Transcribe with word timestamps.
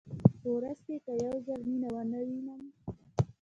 په 0.41 0.47
ورځ 0.55 0.77
کې 0.85 0.95
که 1.05 1.11
یو 1.25 1.35
ځل 1.45 1.61
مینه 1.69 1.89
ونه 1.95 2.19
وینم. 2.27 2.61